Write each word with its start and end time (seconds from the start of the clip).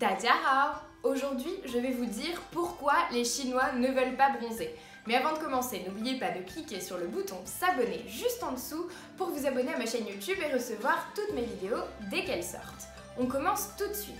Tadiara 0.00 0.80
Aujourd'hui, 1.02 1.52
je 1.66 1.76
vais 1.76 1.90
vous 1.90 2.06
dire 2.06 2.40
pourquoi 2.52 2.94
les 3.12 3.22
Chinois 3.22 3.72
ne 3.72 3.88
veulent 3.88 4.16
pas 4.16 4.30
bronzer. 4.30 4.74
Mais 5.06 5.14
avant 5.14 5.34
de 5.34 5.38
commencer, 5.38 5.84
n'oubliez 5.86 6.18
pas 6.18 6.30
de 6.30 6.40
cliquer 6.40 6.80
sur 6.80 6.96
le 6.96 7.06
bouton 7.06 7.36
s'abonner 7.44 8.02
juste 8.08 8.42
en 8.42 8.52
dessous 8.52 8.88
pour 9.18 9.28
vous 9.28 9.46
abonner 9.46 9.74
à 9.74 9.78
ma 9.78 9.84
chaîne 9.84 10.06
YouTube 10.06 10.38
et 10.42 10.54
recevoir 10.54 11.12
toutes 11.14 11.34
mes 11.34 11.44
vidéos 11.44 11.82
dès 12.10 12.24
qu'elles 12.24 12.44
sortent. 12.44 12.88
On 13.18 13.26
commence 13.26 13.76
tout 13.76 13.88
de 13.88 13.94
suite. 13.94 14.16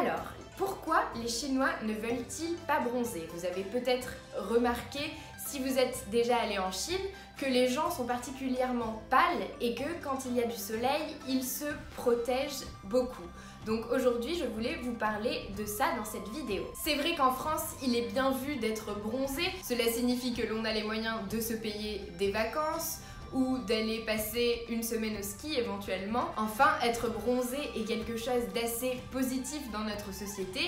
Alors, 0.00 0.24
pourquoi 0.56 1.02
les 1.16 1.28
Chinois 1.28 1.72
ne 1.82 1.92
veulent-ils 1.92 2.56
pas 2.66 2.80
bronzer? 2.80 3.28
Vous 3.34 3.44
avez 3.44 3.64
peut-être 3.64 4.08
remarqué, 4.38 5.12
si 5.46 5.58
vous 5.58 5.78
êtes 5.78 6.08
déjà 6.10 6.36
allé 6.36 6.58
en 6.58 6.72
Chine, 6.72 6.96
que 7.36 7.46
les 7.46 7.68
gens 7.68 7.90
sont 7.90 8.06
particulièrement 8.06 9.02
pâles 9.10 9.46
et 9.60 9.74
que 9.74 9.84
quand 10.02 10.24
il 10.26 10.36
y 10.36 10.42
a 10.42 10.46
du 10.46 10.56
soleil, 10.56 11.16
ils 11.28 11.44
se 11.44 11.64
protègent 11.96 12.66
beaucoup. 12.84 13.24
Donc 13.66 13.86
aujourd'hui, 13.90 14.36
je 14.36 14.44
voulais 14.44 14.76
vous 14.82 14.92
parler 14.92 15.48
de 15.56 15.64
ça 15.64 15.86
dans 15.96 16.04
cette 16.04 16.28
vidéo. 16.28 16.64
C'est 16.82 16.96
vrai 16.96 17.14
qu'en 17.16 17.32
France, 17.32 17.62
il 17.82 17.96
est 17.96 18.12
bien 18.12 18.30
vu 18.30 18.56
d'être 18.56 18.94
bronzé. 19.00 19.42
Cela 19.66 19.84
signifie 19.90 20.34
que 20.34 20.46
l'on 20.46 20.64
a 20.64 20.72
les 20.72 20.82
moyens 20.82 21.16
de 21.30 21.40
se 21.40 21.54
payer 21.54 22.02
des 22.18 22.30
vacances, 22.30 22.98
ou 23.34 23.58
d'aller 23.58 23.98
passer 24.06 24.64
une 24.68 24.82
semaine 24.82 25.16
au 25.18 25.22
ski 25.22 25.56
éventuellement. 25.58 26.26
Enfin, 26.36 26.68
être 26.82 27.10
bronzé 27.10 27.58
est 27.76 27.84
quelque 27.84 28.16
chose 28.16 28.44
d'assez 28.54 29.00
positif 29.10 29.70
dans 29.72 29.80
notre 29.80 30.14
société 30.14 30.60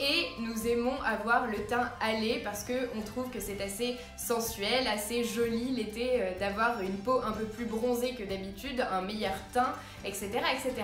et 0.00 0.28
nous 0.40 0.66
aimons 0.66 1.00
avoir 1.02 1.46
le 1.46 1.66
teint 1.66 1.90
allé 2.00 2.40
parce 2.42 2.64
qu'on 2.64 3.00
trouve 3.02 3.30
que 3.30 3.40
c'est 3.40 3.60
assez 3.60 3.96
sensuel, 4.16 4.86
assez 4.88 5.24
joli 5.24 5.70
l'été 5.76 6.22
euh, 6.22 6.38
d'avoir 6.38 6.80
une 6.80 6.96
peau 6.96 7.20
un 7.22 7.32
peu 7.32 7.44
plus 7.44 7.66
bronzée 7.66 8.14
que 8.14 8.24
d'habitude, 8.24 8.84
un 8.90 9.02
meilleur 9.02 9.34
teint, 9.52 9.74
etc. 10.04 10.30
etc. 10.52 10.74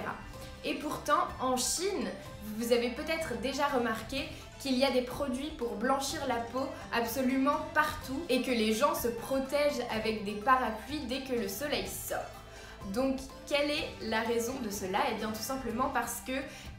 Et 0.64 0.74
pourtant, 0.74 1.28
en 1.40 1.56
Chine, 1.56 2.08
vous 2.56 2.73
avez 2.73 2.90
peut-être 2.90 3.40
déjà 3.40 3.66
remarqué 3.68 4.28
qu'il 4.60 4.76
y 4.76 4.84
a 4.84 4.90
des 4.90 5.02
produits 5.02 5.51
pour 5.58 5.76
blanchir 5.76 6.20
la 6.28 6.36
peau 6.36 6.66
absolument 6.92 7.58
partout 7.74 8.23
et 8.28 8.42
que 8.42 8.51
les 8.51 8.73
gens 8.73 8.95
se 8.95 9.08
protègent 9.08 9.84
avec 9.90 10.24
des 10.24 10.32
parapluies 10.32 11.06
dès 11.08 11.20
que 11.20 11.40
le 11.40 11.48
soleil 11.48 11.86
sort. 11.86 12.18
Donc, 12.93 13.16
quelle 13.46 13.71
est 13.71 13.88
la 14.02 14.21
raison 14.21 14.55
de 14.63 14.71
cela? 14.71 14.99
Eh 15.10 15.15
bien, 15.16 15.29
tout 15.29 15.43
simplement 15.43 15.91
parce 15.93 16.21
que 16.27 16.32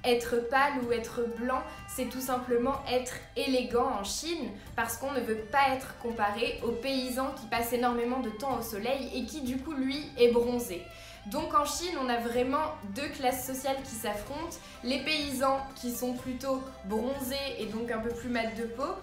être 0.03 0.47
pâle 0.49 0.73
ou 0.87 0.91
être 0.91 1.21
blanc, 1.37 1.61
c'est 1.87 2.09
tout 2.09 2.21
simplement 2.21 2.75
être 2.89 3.13
élégant 3.35 3.89
en 3.99 4.03
Chine, 4.03 4.49
parce 4.75 4.97
qu'on 4.97 5.11
ne 5.11 5.19
veut 5.19 5.43
pas 5.51 5.69
être 5.75 5.97
comparé 6.01 6.59
au 6.63 6.71
paysan 6.71 7.31
qui 7.39 7.45
passe 7.47 7.73
énormément 7.73 8.19
de 8.19 8.29
temps 8.29 8.57
au 8.57 8.61
soleil 8.61 9.11
et 9.13 9.25
qui, 9.25 9.41
du 9.41 9.57
coup, 9.57 9.73
lui, 9.73 10.09
est 10.17 10.31
bronzé. 10.31 10.81
Donc 11.27 11.53
en 11.53 11.65
Chine, 11.65 11.97
on 12.01 12.07
a 12.07 12.17
vraiment 12.17 12.75
deux 12.95 13.09
classes 13.09 13.45
sociales 13.45 13.81
qui 13.83 13.95
s'affrontent. 13.95 14.55
Les 14.83 14.99
paysans 15.03 15.59
qui 15.75 15.91
sont 15.91 16.13
plutôt 16.13 16.63
bronzés 16.85 17.35
et 17.59 17.65
donc 17.65 17.91
un 17.91 17.99
peu 17.99 18.11
plus 18.11 18.29
mat 18.29 18.55
de 18.55 18.63
peau, 18.63 18.93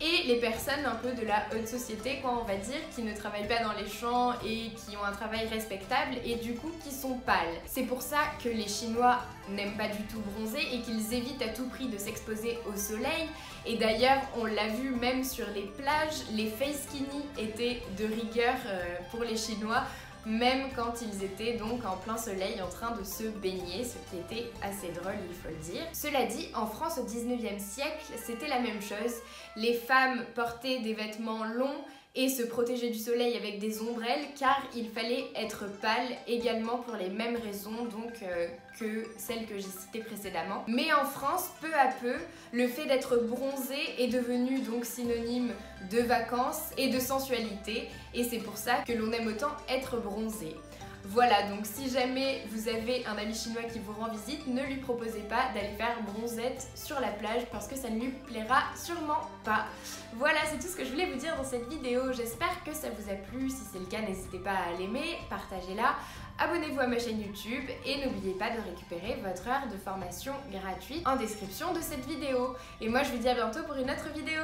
et 0.00 0.26
les 0.26 0.36
personnes 0.36 0.84
un 0.86 0.94
peu 0.94 1.12
de 1.12 1.26
la 1.26 1.44
haute 1.52 1.68
société, 1.68 2.20
quoi, 2.22 2.38
on 2.40 2.44
va 2.44 2.56
dire, 2.56 2.80
qui 2.94 3.02
ne 3.02 3.14
travaillent 3.14 3.48
pas 3.48 3.62
dans 3.62 3.72
les 3.72 3.88
champs 3.88 4.32
et 4.44 4.70
qui 4.70 4.96
ont 4.96 5.04
un 5.04 5.12
travail 5.12 5.46
respectable 5.48 6.16
et 6.24 6.36
du 6.36 6.54
coup 6.54 6.70
qui 6.82 6.90
sont 6.90 7.18
pâles. 7.18 7.60
C'est 7.66 7.82
pour 7.82 8.00
ça 8.00 8.18
que 8.42 8.48
les 8.48 8.66
Chinois 8.66 9.18
n'aiment 9.50 9.76
pas 9.76 9.88
du 9.88 10.02
tout 10.04 10.20
bronzer 10.20 10.66
et 10.72 10.80
qu'ils 10.80 11.12
évitent 11.12 11.42
à 11.42 11.48
tout 11.48 11.68
prix 11.68 11.88
de 11.88 11.98
s'exposer 11.98 12.58
au 12.66 12.76
soleil. 12.76 13.28
Et 13.66 13.76
d'ailleurs, 13.76 14.22
on 14.38 14.46
l'a 14.46 14.68
vu 14.68 14.90
même 14.90 15.22
sur 15.22 15.46
les 15.54 15.70
plages, 15.76 16.24
les 16.32 16.46
face 16.46 16.84
skinny 16.88 17.24
étaient 17.38 17.82
de 17.98 18.04
rigueur 18.04 18.54
euh, 18.66 18.96
pour 19.10 19.22
les 19.22 19.36
Chinois 19.36 19.82
même 20.26 20.68
quand 20.76 20.94
ils 21.02 21.24
étaient 21.24 21.56
donc 21.56 21.84
en 21.84 21.96
plein 21.96 22.16
soleil 22.16 22.60
en 22.60 22.68
train 22.68 22.96
de 22.96 23.04
se 23.04 23.24
baigner, 23.24 23.84
ce 23.84 23.96
qui 24.10 24.18
était 24.18 24.50
assez 24.62 24.88
drôle, 24.92 25.14
il 25.28 25.34
faut 25.34 25.48
le 25.48 25.72
dire. 25.72 25.82
Cela 25.92 26.26
dit, 26.26 26.48
en 26.54 26.66
France 26.66 26.98
au 26.98 27.06
19e 27.06 27.58
siècle, 27.58 28.04
c'était 28.24 28.48
la 28.48 28.60
même 28.60 28.82
chose. 28.82 29.14
Les 29.56 29.74
femmes 29.74 30.24
portaient 30.34 30.80
des 30.80 30.94
vêtements 30.94 31.44
longs 31.44 31.84
et 32.14 32.28
se 32.28 32.42
protéger 32.42 32.90
du 32.90 32.98
soleil 32.98 33.36
avec 33.36 33.58
des 33.60 33.80
ombrelles 33.82 34.26
car 34.38 34.60
il 34.74 34.88
fallait 34.88 35.26
être 35.36 35.64
pâle 35.80 36.08
également 36.26 36.78
pour 36.78 36.96
les 36.96 37.08
mêmes 37.08 37.36
raisons 37.36 37.84
donc 37.84 38.22
euh, 38.22 38.48
que 38.78 39.04
celles 39.16 39.46
que 39.46 39.56
j'ai 39.56 39.62
citées 39.62 40.00
précédemment. 40.00 40.64
Mais 40.66 40.92
en 40.92 41.04
France, 41.04 41.50
peu 41.60 41.72
à 41.74 41.86
peu, 42.00 42.14
le 42.52 42.66
fait 42.66 42.86
d'être 42.86 43.16
bronzé 43.16 43.78
est 43.98 44.08
devenu 44.08 44.60
donc 44.60 44.84
synonyme 44.84 45.52
de 45.90 46.00
vacances 46.00 46.70
et 46.76 46.88
de 46.88 46.98
sensualité 46.98 47.88
et 48.14 48.24
c'est 48.24 48.38
pour 48.38 48.56
ça 48.56 48.76
que 48.86 48.92
l'on 48.92 49.12
aime 49.12 49.28
autant 49.28 49.52
être 49.68 49.98
bronzé. 49.98 50.56
Voilà, 51.04 51.48
donc 51.48 51.64
si 51.64 51.88
jamais 51.90 52.44
vous 52.50 52.68
avez 52.68 53.04
un 53.06 53.16
ami 53.16 53.34
chinois 53.34 53.62
qui 53.62 53.78
vous 53.78 53.92
rend 53.92 54.10
visite, 54.10 54.46
ne 54.46 54.62
lui 54.62 54.76
proposez 54.76 55.22
pas 55.22 55.48
d'aller 55.54 55.74
faire 55.76 55.96
bronzette 56.02 56.68
sur 56.74 57.00
la 57.00 57.08
plage 57.08 57.46
parce 57.50 57.66
que 57.66 57.74
ça 57.74 57.88
ne 57.88 57.98
lui 57.98 58.10
plaira 58.26 58.62
sûrement 58.76 59.20
pas. 59.42 59.64
Voilà, 60.14 60.38
c'est 60.46 60.58
tout 60.58 60.68
ce 60.70 60.76
que 60.76 60.84
je 60.84 60.90
voulais 60.90 61.10
vous 61.10 61.18
dire 61.18 61.36
dans 61.36 61.44
cette 61.44 61.68
vidéo. 61.68 62.12
J'espère 62.12 62.62
que 62.64 62.74
ça 62.74 62.88
vous 62.90 63.10
a 63.10 63.14
plu. 63.14 63.48
Si 63.48 63.62
c'est 63.72 63.78
le 63.78 63.86
cas, 63.86 64.02
n'hésitez 64.02 64.38
pas 64.38 64.52
à 64.52 64.78
l'aimer, 64.78 65.18
partagez-la, 65.30 65.96
abonnez-vous 66.38 66.80
à 66.80 66.86
ma 66.86 66.98
chaîne 66.98 67.20
YouTube 67.20 67.64
et 67.86 68.04
n'oubliez 68.04 68.34
pas 68.34 68.50
de 68.50 68.60
récupérer 68.60 69.20
votre 69.22 69.48
heure 69.48 69.68
de 69.72 69.78
formation 69.78 70.34
gratuite 70.50 71.06
en 71.06 71.16
description 71.16 71.72
de 71.72 71.80
cette 71.80 72.06
vidéo. 72.06 72.54
Et 72.80 72.88
moi, 72.88 73.02
je 73.04 73.12
vous 73.12 73.18
dis 73.18 73.28
à 73.28 73.34
bientôt 73.34 73.62
pour 73.62 73.76
une 73.76 73.90
autre 73.90 74.12
vidéo. 74.14 74.42